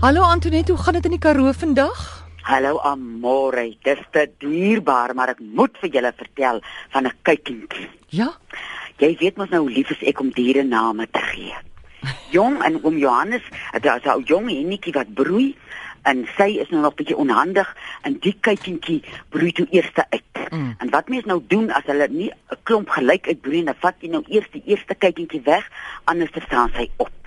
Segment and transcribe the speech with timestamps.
[0.00, 1.98] Hallo Antoinette, hoe gaan dit in die Karoo vandag?
[2.48, 6.62] Hallo Amore, dis te dierbaar, maar ek moet vir julle vertel
[6.94, 7.88] van 'n kuikentjie.
[8.08, 8.30] Ja.
[8.96, 11.52] Jy weet mos nou hoe lief is ek om diere name te gee.
[12.30, 13.44] Jong en oom Johannes,
[13.80, 15.54] daar's 'n jong hennetjie wat broei
[16.02, 20.50] en sy is nou nog bietjie onhandig en die kuikentjie broei toe eers uit.
[20.50, 20.74] Mm.
[20.78, 24.08] En wat mens nou doen as hulle nie 'n klomp gelyk uitbroei, dan vat jy
[24.08, 25.68] nou eers die eerste kuikentjie weg,
[26.04, 27.19] anders dan staan sy op.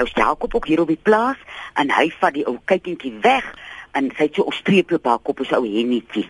[0.00, 1.36] Nou is Jakob ook hier op die plaas
[1.76, 3.44] en hy vat die ou kuikentjie weg
[3.92, 6.28] en sy het so 'n streepie op haar kop as ou hennetjie.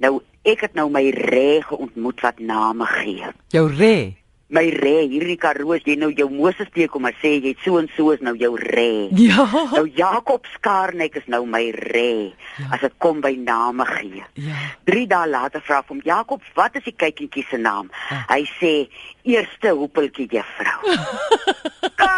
[0.00, 3.26] Nou ek het nou my reg ontmoet wat name gee.
[3.48, 4.14] Jou re.
[4.48, 7.78] My re hierdie Karoo jy nou jou Moses steek kom maar sê jy het so
[7.78, 9.08] en so is nou jou re.
[9.12, 9.48] Ja.
[9.72, 12.64] Nou Jakob Skarnek is nou my re Ja.
[12.70, 14.24] as dit kom by name gee.
[14.34, 14.54] Ja.
[14.84, 17.90] 3 dae later vra ek hom Jakob, wat is die kuikentjie se naam?
[18.10, 18.24] Ja.
[18.28, 18.88] Hy sê
[19.22, 20.96] eerste hoepeltjie juffrou.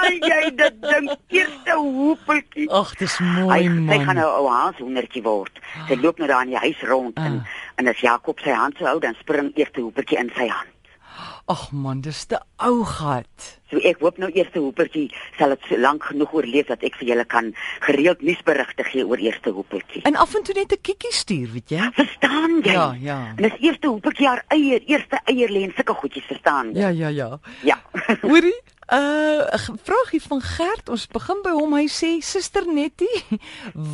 [0.07, 1.11] kan jy dit dink?
[1.29, 2.69] Eerste hoepeltjie.
[2.71, 4.05] Ag, dis Hy mooi man.
[4.05, 5.59] gaan nou 'n ou haashoendertjie word.
[5.89, 7.47] Sy loop nou daar in die huis rond en Ah.
[7.79, 10.69] en as Jakob sy hand so hou, dan spring eerste hoepeltjie in sy hand.
[11.47, 13.45] Ag man, dis te ou gat.
[13.71, 15.05] So ek hoop nou eerste hoepeltjie
[15.39, 17.53] sal dit so lank genoeg oorleef dat ek vir julle kan
[17.85, 20.03] gereeld nuusberigte gee oor eerste hoepeltjie.
[20.11, 21.91] En af en toe net 'n kikkie stuur, weet jy?
[21.95, 22.73] Verstaan jy?
[22.73, 23.19] Ja, ja.
[23.37, 26.81] En dis eerste hoepeltjie haar eier, eerste eier lê en sulke goedjies, verstaan jy?
[26.81, 27.39] Ja, ja, ja.
[27.63, 27.79] Ja.
[28.27, 28.61] Hoorie,
[28.91, 30.89] uh 'n vraagie van Gert.
[30.89, 31.75] Ons begin by hom.
[31.75, 33.23] Hy sê: "Suster Nettie,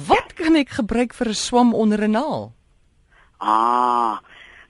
[0.08, 2.52] wat kan ek gebruik vir 'n swam onder 'n naal?"
[3.42, 4.18] ah,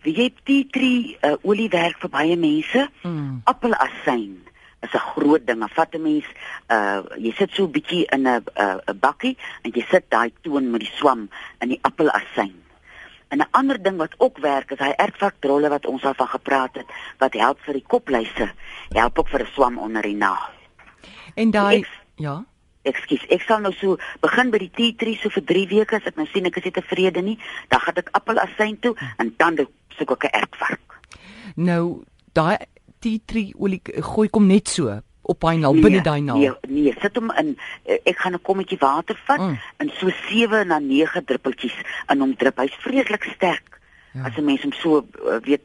[0.05, 2.89] jy tea tree uh, olie werk vir baie mense?
[3.03, 3.42] Mm.
[3.45, 4.41] Appelasyn
[4.83, 5.62] is 'n groot ding.
[5.70, 6.27] Vat 'n mens
[6.69, 10.33] uh jy sit so 'n bietjie in 'n 'n 'n bakkie en jy sit daai
[10.42, 11.28] toon met die swam
[11.61, 12.55] in die appelasyn.
[13.28, 16.75] En 'n ander ding wat ook werk is hy ertvarkdrolle wat ons al van gepraat
[16.75, 18.50] het wat help vir die kopluise.
[18.91, 20.50] Help ook vir 'n swam onder die naal.
[21.34, 21.84] En daai
[22.17, 22.45] ja.
[22.84, 26.06] Ekskuus, ek sal nou so begin by die tea tree so vir 3 weke as
[26.06, 29.57] ek nou sien ek is nie tevrede nie, dan gaan ek appelasyn toe en dan
[29.98, 31.01] soek ek 'n ertvark.
[31.57, 32.02] Nou
[32.34, 32.58] daai
[33.01, 36.39] tea tree olie gooi kom net so op daai naal, binne daai naal.
[36.39, 39.58] Nee, nee, sit hom in eh, ek gaan 'n kommetjie water vat Mm.
[39.78, 41.74] en so 7 na 9 druppeltjies
[42.08, 42.57] in hom drup.
[42.58, 43.78] Hy's vreeslik sterk.
[44.14, 44.24] Ja.
[44.24, 44.98] As 'n mens hom so
[45.30, 45.62] eh, weet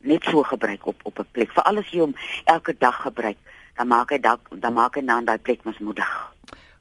[0.00, 1.50] net so gebruik op op 'n plek.
[1.52, 2.14] Veral as jy hom
[2.44, 3.36] elke dag gebruik,
[3.76, 6.33] dan maak hy dan dan maak hy dan daai plek mos moedig.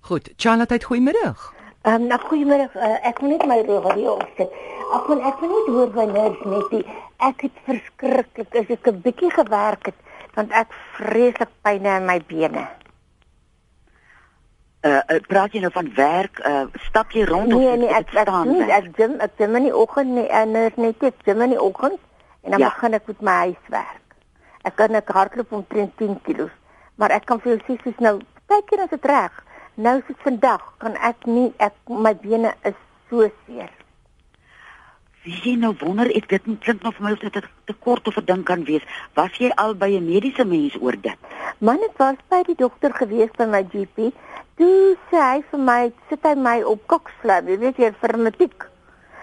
[0.03, 1.53] Goed, Charlotte, goeiemiddag.
[1.81, 2.69] Ehm um, nou goeiemôre.
[2.75, 4.51] Uh, ek moet net my radio opsit.
[4.95, 6.81] Ek moet ek moet net hoor wanneer net die
[7.23, 9.99] ek het verskriklik as ek 'n bietjie gewerk het
[10.35, 12.65] want ek vreeslik pyn in my bene.
[14.83, 17.95] Uh, uh praat jy nou van werk, uh stap jy rond Nee of nee, is
[17.95, 20.75] ek dit ek staan nie, ek gym ek gym in die oggend nie en is
[20.75, 21.99] net ek gym in die oggend
[22.43, 22.73] en dan Ja.
[22.75, 24.03] begin ek met my huiswerk.
[24.63, 26.51] Ek kan ek hardloop omtrent 10 kg.
[26.95, 29.31] Maar ek kan vir jou sê soos nou, baie keer is dit reg.
[29.75, 32.75] Nou soos vandag kan ek nie ek my bene is
[33.09, 33.71] so seer.
[35.25, 38.17] Wie jy nou wonder ek dit klink nog vir my of dit 'n tekort of
[38.17, 38.85] 'n ding kan wees.
[39.15, 41.17] Was jy al by 'n mediese mens oor dit?
[41.57, 44.13] Man, ek was by die dokter gewees by my GP.
[44.57, 48.69] Toe sê hy vir my, sit hy my op koksflap, jy weet jy vir matriek.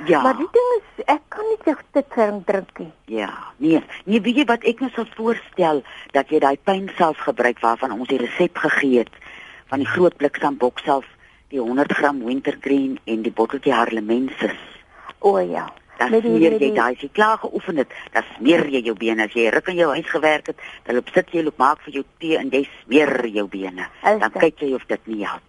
[0.06, 0.22] Ja.
[0.22, 2.92] Maar die ding is ek kan nie te te drink drink nie.
[3.04, 3.82] Ja, nee.
[4.04, 8.08] Nee, weet jy wat ek nou sou voorstel dat jy daai pynself gebruik waarvan ons
[8.08, 9.14] die resep gegee het
[9.70, 11.06] van die groot bliksambok self,
[11.50, 14.58] die 100 gram wintergreen en die botteltjie harlemensis.
[15.20, 15.68] O ja.
[16.00, 19.34] Dan smeer jy daai as jy klaar geoefen het, dan smeer jy jou bene as
[19.36, 22.04] jy ruk in jou huis gewerk het, dan loop sit jy loop maak vir jou
[22.22, 23.84] tee en jy smeer jou bene.
[24.00, 24.40] Is Dan dit?
[24.40, 25.44] kyk jy of dit nie help.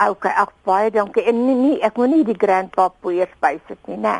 [0.00, 1.26] Okay, ag baie dankie.
[1.28, 4.14] En nee, nee ek moet nie die grandpa poeier spys dit nie, né?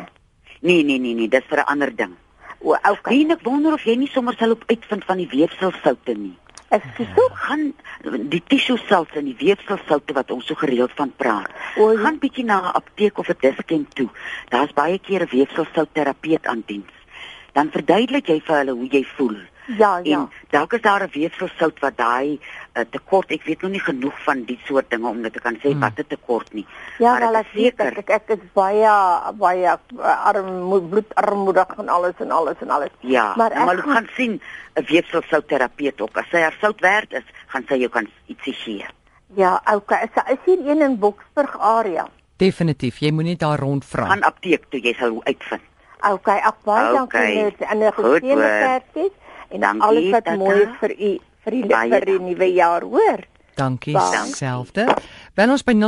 [0.61, 2.13] Nee, nee, nee, nee, dis vir 'n ander ding.
[2.61, 3.23] O, okay.
[3.23, 6.37] En ek wonder of jy nie sommer sal op uitvind van die weefselsoute nie.
[6.71, 7.09] Ekskuus.
[7.15, 7.33] tog?
[7.35, 7.73] gaan
[8.31, 11.51] die tissue cells en die weefselsoute wat ons so gereeld van praat.
[11.77, 11.99] O, ja.
[12.05, 14.09] Gaan bietjie na 'n apteek of 'n diskent toe.
[14.49, 16.95] Daar's baie keer 'n weefselsout-terapeut aan diens.
[17.53, 19.37] Dan verduidelik jy vir hulle hoe jy voel.
[19.79, 20.19] Ja, ja.
[20.19, 22.41] En dalk is daar 'n weefselsout wat daai
[22.75, 25.55] uh, tekort, ek weet nog nie genoeg van die soort dinge om dit te kan
[25.57, 25.81] sê Hmm.
[25.81, 26.67] wat 'n tekort nie.
[26.99, 27.99] Ja, maar wel dit ek weet seker.
[27.99, 28.89] ek, ek is baie
[29.35, 32.91] baie uh, arm bloedarmoedig en alles en alles en alles.
[33.01, 34.41] Ja, Maar ek maar jy gaan- sien
[34.75, 36.17] 'n weefselsout-terapeut ook.
[36.17, 38.87] As sy haar sout werd is, gaan sy jou kan ietsie gee.
[39.37, 40.03] Ja, okay.
[40.05, 42.09] Is, is hier een in Boksburg area?
[42.37, 44.07] Definitief, jy moenie daar rondvra.
[44.07, 45.63] Gaan apteek toe, jy sal uitvind.
[46.11, 47.35] Okay, ek baie Okay.
[47.35, 49.11] dankie net en 'n Goed, geseënde hoor.
[49.51, 50.37] En Dankie, alles wat tata.
[50.39, 53.19] mooi vir u vir die vir die nuwe jaar, hoor.
[53.57, 53.97] Dankie,
[54.35, 54.87] selfde.
[55.35, 55.79] Bel ons by 0891104553.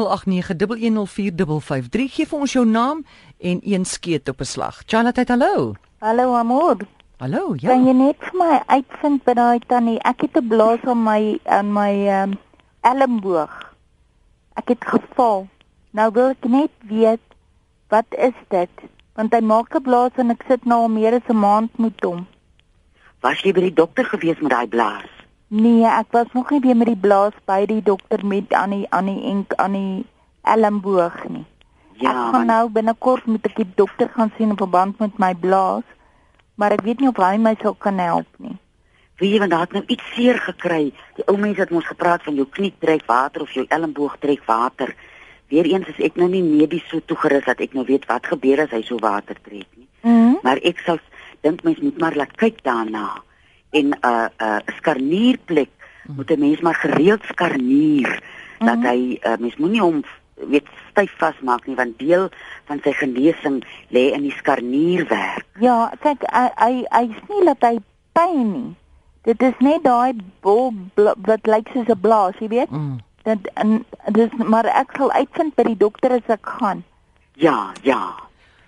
[2.16, 3.04] Gee vir ons jou naam
[3.38, 4.82] en een skeet op 'n slag.
[4.86, 5.74] Charlotte, hallo.
[5.98, 6.76] Hallo amor.
[7.18, 7.68] Hallo, ja.
[7.70, 9.98] Kan jy net vir my uitvind by daai tannie?
[10.02, 12.38] Ek het 'n blaas aan my aan my ehm um,
[12.80, 13.72] elmboog.
[14.54, 15.46] Ek het geval.
[15.90, 17.20] Nou wil ek net weet
[17.88, 18.70] wat is dit?
[19.14, 22.04] Want hy maak 'n blaas en ek sit nou al meer as 'n maand met
[22.04, 22.26] hom.
[23.22, 25.10] Was jy by die dokter gewees met daai blaas?
[25.52, 28.86] Nee, ek was nog nie weer met die blaas by die dokter met aan die
[28.90, 30.04] aan die enk aan die
[30.42, 31.44] elmboog nie.
[32.00, 35.34] Ja, ek gaan want- nou binnekort met 'n dokter gaan sien in verband met my
[35.34, 35.84] blaas,
[36.54, 38.58] maar ek weet nie of hy my sou kan help nie.
[39.18, 40.92] Weet jy want daar het nou iets seer gekry.
[41.14, 44.42] Die ou mense het ons gepraat van jou knie trek water of jou elmboog trek
[44.46, 44.94] water.
[45.48, 48.70] Weereens is ek nou nie medies so toegerus dat ek nou weet wat gebeur as
[48.70, 49.86] hy so water trek nie.
[50.00, 50.34] Mhm.
[50.42, 50.98] Maar ek sal
[51.42, 53.22] dink mens moet maar laat kyk daarna.
[53.70, 55.70] En 'n uh, 'n uh, skarnierplek
[56.06, 58.22] moet 'n mens maar gereeld skarnier
[58.58, 60.02] dat hy uh, mens moenie hom
[60.34, 62.28] weet styf vasmaak nie want deel
[62.70, 65.46] van sy genesing lê in die skarnierwerk.
[65.60, 67.78] Ja, kyk hy hy nie dat hy
[68.12, 68.70] pyn nie.
[69.22, 72.70] Dit is net daai bol wat lyk soos 'n blaas, jy weet?
[72.70, 72.98] Mm.
[73.22, 76.84] Dat en dis maar ek sal uitvind by die dokter as ek gaan.
[77.34, 78.14] Ja, ja.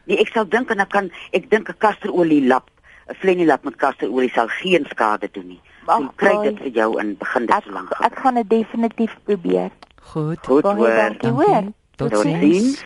[0.06, 2.71] Nee, ek sal dink en dan kan ek dink 'n kasterolie lap,
[3.09, 5.61] 'n flennie lap met kasterolie sal geen skade doen nie.
[5.87, 7.91] Ek kry dit vir jou in begin dit so lank.
[8.01, 9.71] ek gaan dit definitief probeer.
[10.03, 10.39] Goed.
[10.47, 10.95] Goed hoor.
[10.95, 11.31] dankie.
[11.31, 11.73] hoor.
[11.97, 12.23] Totsiens.
[12.23, 12.85] Totsiens.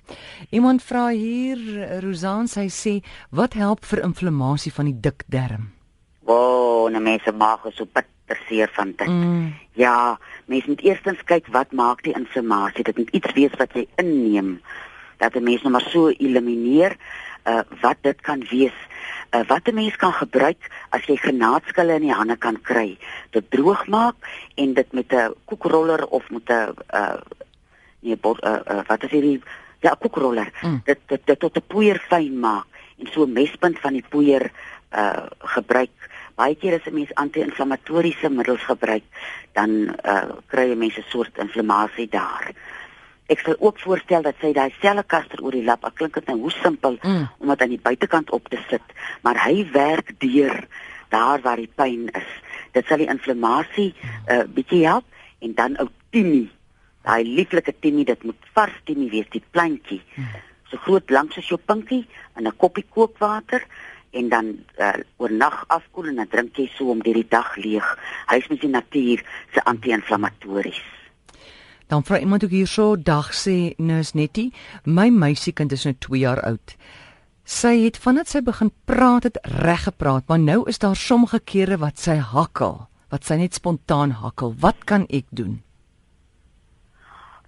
[0.50, 1.58] Iemand vra hier,
[2.02, 2.98] Rosan, sy sê,
[3.30, 5.70] wat help vir inflammasie van die dik darm?
[6.28, 9.08] Wow, nou mense maag is so bitter seer van dit.
[9.08, 9.54] Mm.
[9.80, 12.84] Ja, mens moet eerstens kyk wat maak die inflammasie.
[12.84, 14.58] Dit moet iets wees wat jy inneem
[15.18, 16.96] dat 'n mens nou maar so elimineer
[17.48, 18.78] uh wat dit kan wees.
[19.34, 22.98] Uh wat 'n mens kan gebruik as jy granaatskille in die hande kan kry.
[23.30, 24.16] Dit droog maak
[24.54, 27.20] en dit met 'n koekroller of met 'n uh
[28.00, 29.42] nee, bot, uh, uh wat is hierdie
[29.80, 30.50] ja, koekroller.
[30.62, 30.80] Mm.
[30.84, 32.66] Dit, dit dit tot 'n poeier fyn maak
[32.98, 34.50] en so 'n mespunt van die poeier
[34.92, 35.90] uh gebruik.
[36.34, 39.04] Baie keer as 'n mens anti-inflammatoriese middels gebruik,
[39.52, 42.52] dan uh kry jy mense soort inflammasie daar.
[43.28, 46.26] Ek sal ook voorstel dat sy daai selfe kaster oor die lap, ek klink dit
[46.30, 47.28] nou hoe simpel Mm.
[47.38, 48.82] om dit aan die buitekant op te sit,
[49.22, 50.66] maar hy werk deur
[51.10, 52.30] daar waar die pyn is.
[52.72, 53.94] Dit sal die inflammasie
[54.28, 55.04] uh bietjie help
[55.40, 56.48] en dan ou timie.
[57.04, 60.00] Daai lieflike timie, dit moet vars timie wees, die plantjie.
[60.70, 63.64] So groot lank soos jou pinkie in 'n koppie kookwater
[64.12, 67.98] en dan uh, oornag afkoel en dan drink jy so om deur die dag leeg.
[68.26, 69.22] Hy's met die natuur
[69.52, 70.80] se anti-inflammatories.
[71.88, 74.52] Dan vra iemand ook hierso, dag sê Nurse Nettie,
[74.84, 76.74] my meisiekind is nou 2 jaar oud.
[77.48, 81.78] Sy het vandat sy begin praat het reg gepraat, maar nou is daar sommige kere
[81.80, 84.52] wat sy hakkel, wat sy net spontaan hakkel.
[84.60, 85.62] Wat kan ek doen?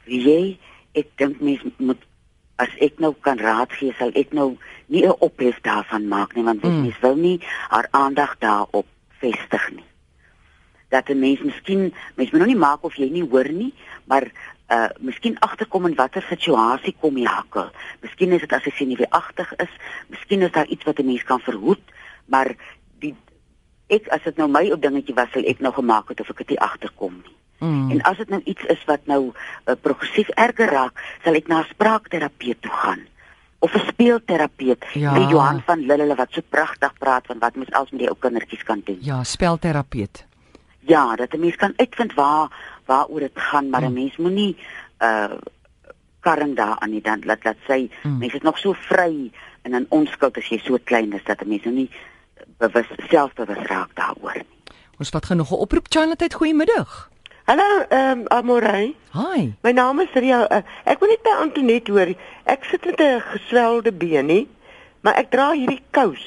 [0.08, 0.58] Wie jy,
[0.96, 2.00] ek dink mens moet
[2.60, 4.56] as ek nou kan raad gee, sal ek nou
[4.88, 6.70] nie 'n ophef daarvan maak nie, want Mm.
[6.70, 6.82] mm.
[6.82, 8.86] mens wil nie haar aandag daarop
[9.20, 9.84] vestig nie.
[10.90, 14.30] Dat 'n mens miskien mens moet nou nie maak of jy nie hoor nie, maar
[14.70, 17.70] uh miskien agterkom in watter situasie kom jy hakkel.
[18.00, 19.72] Miskien is dit as jy senuweeagtig is,
[20.08, 21.82] miskien is daar iets wat 'n mens kan verhoed,
[22.26, 22.54] maar
[22.98, 23.14] die
[23.86, 26.38] ek as dit nou my ou dingetjie was, sal ek nou gemaak het of ek
[26.38, 27.34] dit nie agterkom nie.
[27.60, 27.90] Mm.
[27.90, 31.60] En as dit nou iets is wat nou uh, progressief erger raak, sal ek na
[31.60, 33.02] 'n spraakterapeut toe gaan
[33.58, 34.84] of 'n speelterapeut.
[34.92, 35.14] Ja.
[35.14, 38.16] Die Johan van Lille wat so pragtig praat van wat mens als met die ou
[38.18, 38.98] kindertjies kan doen.
[39.00, 40.26] Ja, spelterapeut.
[40.80, 42.48] Ja, dat 'n mens kan uitvind waar
[42.86, 43.92] waaroor dit gaan, maar 'n Mm.
[43.94, 44.56] mens moenie
[45.02, 45.32] uh
[46.20, 48.18] karring daaraan nie dan laat laat sy Mm.
[48.18, 49.30] mense is nog so vry
[49.62, 51.90] en in onskuld as jy so klein is dat 'n mens nou nie
[52.58, 54.46] bewus selfbewus raak daaroor nie.
[54.98, 55.86] Ons vat genoeg 'n oproep.
[55.88, 57.08] Charlotte, goeiemiddag.
[57.44, 58.94] Hallo, ehm um, Amorey.
[59.12, 59.52] Hi.
[59.62, 60.50] My naam is Ria.
[60.50, 62.14] Uh, ek wil net by Antoinette hoor.
[62.44, 64.48] Ek sit met 'n geswelde been, nie,
[65.00, 66.22] maar ek dra hierdie kous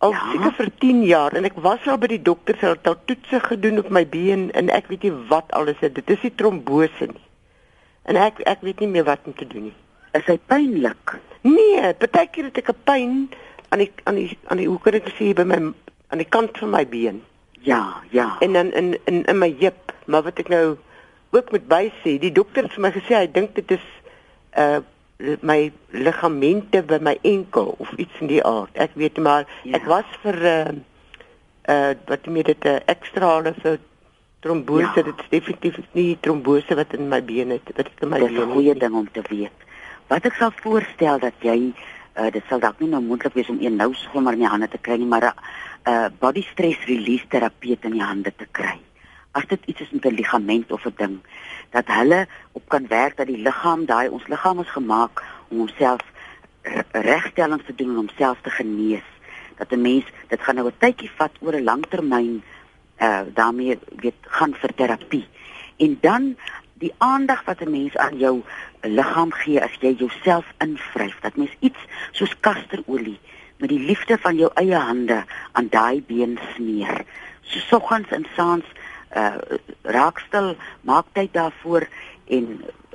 [0.00, 0.20] al Ja?
[0.32, 3.40] seker vir 10 jaar en ek was al by die dokter, sy het al toetse
[3.44, 5.92] gedoen op my been en ek weet nie wat alles is.
[5.96, 7.24] Dit is nie trombose nie.
[8.08, 9.76] En ek ek weet nie meer wat om te doen nie.
[10.16, 11.18] Is hy pynlik?
[11.46, 13.12] Nee, partykeer het ek 'n pyn
[13.70, 15.60] aan die aan die aan die hoe kan ek sê by my
[16.08, 17.22] aan die kant van my been.
[17.60, 18.36] Ja, ja.
[18.40, 20.76] en dan in in in my heup, maar wat ek nou
[21.30, 23.84] ook moet bysê, die dokter het vir my gesê hy dink dit is
[24.56, 24.80] uh
[25.42, 28.70] my ligamente by my enkel of iets in die aard.
[28.74, 29.76] Ek weet maar Ja.
[29.76, 30.72] ek was vir uh
[31.68, 33.78] uh wat jy met dit 'n uh, ekstra hulle vir
[34.40, 35.02] trombose, Ja.
[35.02, 38.46] dit is definitief nie trombose wat in my bene het, wat in my Dis bene
[38.46, 39.52] 'n goeie ding om te weet.
[40.08, 41.72] Wat ek sal voorstel dat jy
[42.16, 44.68] uh, dit sal dalk nie nou moontlik wees om een nou sommer in die hande
[44.68, 48.78] te kry nie, maar 'n uh, body stress release terapeut in die hande te kry.
[49.32, 51.18] As dit iets is met 'n ligament of 'n ding
[51.70, 56.00] dat hulle op kan werk dat die liggaam daai ons liggaam is gemaak om homself
[56.62, 59.06] r- regstellings te doen en homself te genees.
[59.56, 62.42] Dat 'n mens dit gaan nou 'n tydjie vat oor 'n langtermyn
[63.00, 65.26] uh daarmee weet gaan vir terapie.
[65.76, 66.36] En dan
[66.74, 68.42] die aandag wat 'n mens aan jou
[68.80, 71.78] liggaam gee as jy jouself invryf, dat mens iets
[72.10, 73.18] soos kasterolie
[73.56, 77.04] met die liefde van jou eie hande aan daai been smeer.
[77.40, 78.64] So soggens en saans
[79.16, 80.54] uh raakstel,
[80.86, 81.86] maak tyd daarvoor
[82.30, 82.46] en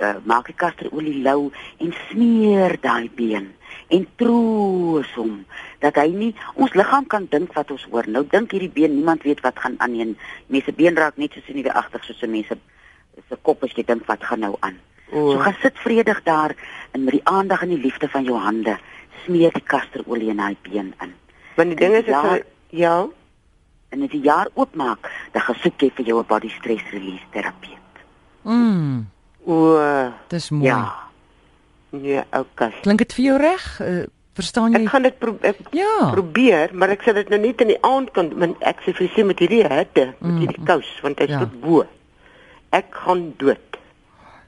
[0.01, 1.51] uh, maak die kasterolie lou
[1.83, 3.51] en smeer daai been
[3.93, 5.43] en troos hom
[5.83, 8.07] dat hy nie ons liggaam kan dink wat ons hoor.
[8.07, 10.15] Nou dink hierdie been, niemand weet wat gaan aan nie.
[10.47, 13.83] Mense been raak net so sien nie agter soos 'n mens se kop as jy
[13.83, 14.79] dink wat gaan nou aan.
[15.11, 15.31] Oh.
[15.31, 16.55] So gaan sit vredig daar
[16.91, 18.77] en met die aandag en die liefde van jou hande
[19.25, 21.13] smeer die kasterolie in daai been in.
[21.55, 22.35] Want die ding is Ja.
[22.35, 23.07] ek ja,
[23.95, 27.23] En as jy jaar oopmaak, dan gaan soek jy vir jou 'n body stress release
[27.31, 28.03] terapeut.
[28.43, 29.05] Mm,
[29.47, 30.65] o dis mooi.
[30.67, 30.93] Ja.
[31.95, 32.73] nee, okay.
[32.83, 33.79] Klink dit vir jou reg?
[33.81, 34.03] Uh,
[34.35, 34.81] verstaan jy?
[34.83, 36.09] Ek gaan dit pro ek Ja.
[36.11, 39.09] probeer, maar ek sal dit nou net in die aand kan want ek sê vir
[39.15, 40.39] sy met hierdie hitte, met Mm.
[40.43, 41.39] hierdie kous want hy's Ja.
[41.39, 41.85] tot bo.
[42.71, 43.77] Ek gaan dood.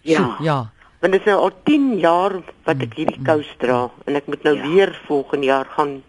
[0.01, 0.35] Ja.
[0.41, 0.69] Ja.
[0.99, 2.33] Want dit is nou al 10 jaar
[2.65, 4.67] wat ek hierdie kous dra en ek moet nou Ja.
[4.67, 6.03] weer volgende jaar gaan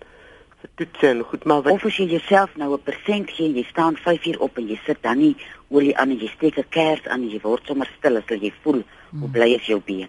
[0.61, 3.65] vir toetse en goed, maar wat Of as jy jouself nou 'n persent gee, jy
[3.71, 5.37] staan 5 uur op en jy sit dan nie
[5.71, 8.53] olie aan en jy steek 'n kers aan en jy word sommer stil as jy
[8.63, 8.83] voel
[9.21, 10.09] hoe bly is jou been.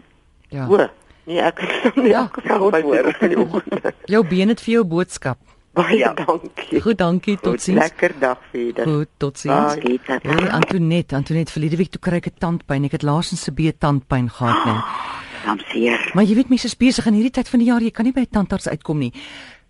[0.49, 0.67] Ja.
[0.67, 0.89] o,
[1.25, 3.15] nee, ek het nie Ja, elke dag by hoor.
[3.21, 3.93] in die oggend.
[4.05, 5.37] Jou been het vir jou boodskap.
[5.73, 6.13] Baie Ja.
[6.13, 6.81] dankie.
[6.81, 7.37] Goed, dankie.
[7.39, 7.79] Totsiens.
[7.79, 8.85] Lekker dag verder.
[8.87, 9.75] Goed, totsiens.
[9.75, 12.83] Hey, Antoinette, Antoinette, verlede week toe kry ek 'n tandpyn.
[12.85, 14.81] Ek het laasens se bee tandpyn gehad, nee.
[15.45, 16.11] Dan seer.
[16.13, 18.11] Maar jy weet mense is besig in hierdie tyd van die jaar, jy kan nie
[18.13, 19.13] by 'n tandarts uitkom nie.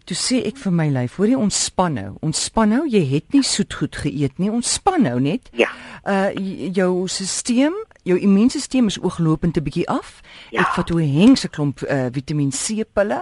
[0.10, 2.16] Toe sê ek vir my lyf, hoor jy ontspan nou.
[2.26, 4.50] Ontspan nou, jy het nie soetgoed geëet nie.
[4.50, 5.52] Ontspan nou net.
[5.54, 5.70] Ja.
[6.02, 6.32] Uh
[6.74, 7.76] jou stelsel,
[8.08, 10.22] jou immuunstelsel is ooglopend 'n bietjie af.
[10.50, 10.62] Ja.
[10.62, 13.22] Ek vat hoe hengse klomp uh, Vitamiin C pille.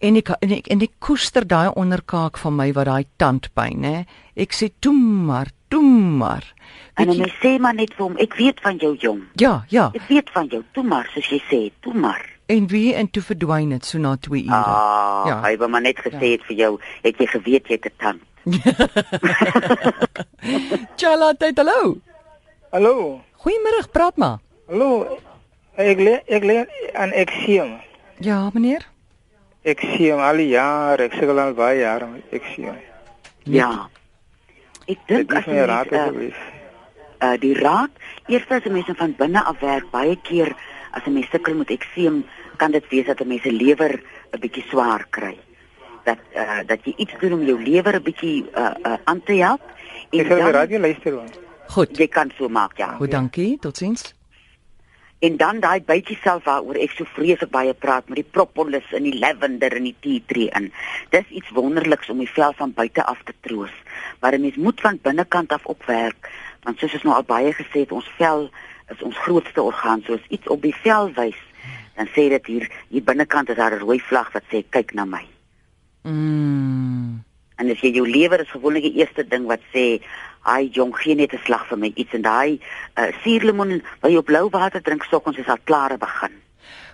[0.00, 4.04] En ek en ek en ek koester daai onderkaak van my wat daai tandpyn, hè.
[4.36, 6.44] Ek sê toe maar, toe maar.
[6.94, 9.22] En Weet jy- dan sê maar net vir hom, ek weet van jou jong.
[9.40, 9.90] Ja, ja.
[9.94, 10.62] Ek weet van jou.
[10.72, 12.37] Toe maar soos jy sê, toe maar.
[12.48, 14.54] En wie en toe verdwyn dit so na 2 ure.
[14.54, 15.34] Ah, Ja.
[15.44, 18.20] hy wou maar net gesê het vir jou, het jy geweet jy het 'n tand.
[21.00, 21.96] Chala, tyd, hallo.
[22.72, 23.20] Hallo.
[23.42, 24.38] Goeiemôre, praat maar.
[24.68, 25.18] Hallo.
[25.76, 27.76] Ek le ek le aan ekseem.
[28.20, 28.86] Ja, meneer.
[29.62, 32.74] Ekseem al die jare, ek sukkel al baie jare met ekseem.
[33.44, 33.88] Ja.
[34.88, 36.34] Ek Dit dink as jy raad uh, gewees.
[37.22, 37.90] uh, die raad,
[38.26, 40.54] eers as 'n mens hom van binne af werk, baie keer
[40.92, 42.24] as 'n mens sukkel met ekseem,
[42.58, 45.36] kan dit wees dat 'n mens se lewer 'n bietjie swaar kry.
[46.04, 49.32] Dat uh, dat jy iets doen om jou lewer 'n bietjie uh, uh, aan te
[49.32, 49.62] help.
[50.10, 51.30] Ek sal die radio luister man.
[51.68, 51.96] Goed.
[51.96, 52.94] jy kan so maak, ja.
[52.96, 53.58] Goed, dankie.
[53.60, 54.14] Totsiens.
[55.18, 59.02] En dan daai bytjie self waaroor ek so vreeslik baie praat met die propolis en
[59.02, 60.70] die lavender en die tea tree in.
[61.10, 63.74] Dis iets wonderliks om die vel van buite af te troos.
[64.20, 66.30] Maar 'n mens moet van binnekant af opwerk,
[66.62, 68.50] want soos ons nou al baie gesê het, ons vel
[68.94, 70.02] is ons grootste orgaan.
[70.06, 71.40] So as iets op die vel wys,
[71.96, 75.04] dan sê dit hier hier binnekant is daar 'n rooi vlag wat sê kyk na
[75.04, 75.24] my.
[76.02, 77.24] Mm.
[77.58, 80.00] En as jy jou lewer is gewoonlik die eerste ding wat sê,
[80.40, 82.60] "Haai jong, gee net 'n slag vir my iets." En daai
[82.96, 86.32] uh, suurlemoen wat jy op blou water drink soggens is al klare begin.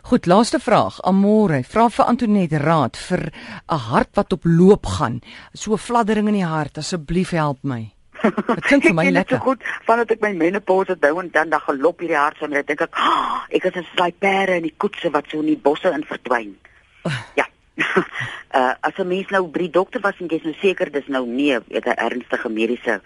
[0.03, 1.01] Goed, laaste vraag.
[1.03, 3.33] Amore, vra vir Antoinette raad vir
[3.69, 5.21] 'n hart wat op loop gaan.
[5.53, 7.94] So 'n fladdering in die hart, asseblief help my.
[8.57, 9.39] Dit klink vir my Ek ken dit lekker.
[9.39, 12.49] So goed vandat ek my menopause het nou en dan dan gelop hierdie hart so
[12.49, 15.43] en ek dink ek, oh, ek is soos daai perde in die koetse wat so
[15.45, 16.55] in die bosse in verdwyn.
[17.41, 17.49] Ja.
[18.55, 21.27] uh as 'n mens nou by die dokter was en jy's nou seker dis nou
[21.27, 23.01] nie 'n ernstige mediese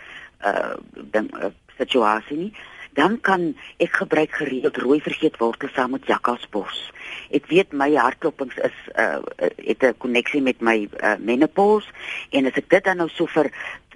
[0.45, 2.53] uh ding uh, situasie nie,
[2.93, 6.93] dan kan ek gebruik gereeld rooi vergeetwortel saam met jakkalsbos.
[7.31, 9.25] Ek weet my hartklopings is uh
[9.57, 11.89] het 'n koneksie met my uh, menopause
[12.31, 13.51] en as ek dit dan nou so vir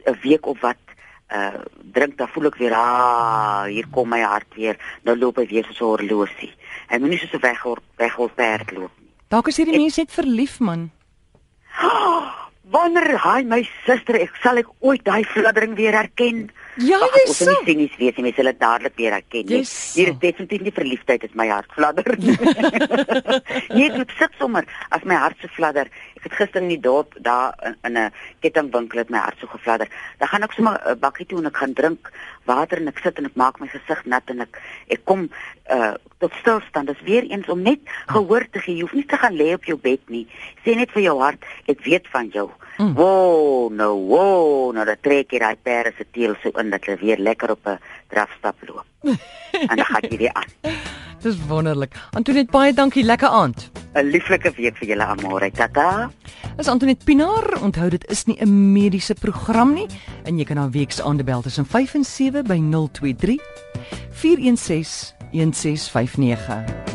[0.06, 0.80] 'n week of wat
[1.32, 1.60] uh
[1.92, 4.78] drink dan voel ek weer ah hier kom my hart weer.
[5.04, 6.52] Nou loop hy weer so 'n horlosie.
[6.88, 7.62] Hy moenie so weg
[7.96, 9.12] weghol perd loop nie.
[9.28, 10.90] Dalk is hierdie mens net verlief man.
[12.72, 17.36] wanneer hy my suster ek sal ek ooit daai fladdering weer herken Ja, jy ons
[17.36, 17.52] sal.
[17.52, 19.60] moet nie sien weet jy mens sal dit dadelik weer herken nie.
[19.60, 22.06] hier is definitief nie verliefdheid is my hart fladder
[23.76, 27.12] nee dit sit sommer as my hart so fladder ek het gister in die dorp
[27.20, 27.52] daar
[27.84, 28.08] in 'n
[28.40, 29.88] kettingwinkel het my hart so gefladder
[30.18, 32.08] dan gaan ek sommer 'n bakkie toe en ek gaan drink
[32.44, 34.58] water en ek sit en ek maak my gesig nat en ek
[34.88, 35.28] ek kom
[35.70, 39.16] uh, tot stilstand dis weer eens om net gehoor te gee jy hoef nie te
[39.16, 40.26] gaan lê op jou bed nie
[40.64, 42.94] sê net vir jou hart ek weet van jou Mm.
[42.94, 46.99] Wow, nou wow, nou dat trek jy daai perde se teel so in dat hulle
[47.04, 48.87] weer lekker op 'n drafstap loop.
[49.70, 50.50] en dan gaan jy weer aan.
[51.22, 51.94] Dis wonderlik.
[52.18, 53.04] Antoinette, baie dankie.
[53.04, 53.70] Lekker aand.
[53.94, 55.50] 'n lieflike week vir julle almal.
[55.52, 56.10] Tata.
[56.58, 59.86] As Antoinette Pinaar, onthou dit is nie 'n mediese program nie
[60.24, 63.38] en jy kan haar week se aandebel tussen 5 en 7 by 023
[64.10, 66.91] 416 1659.